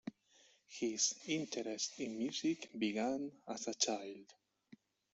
[0.67, 4.33] His interest in music began as a child.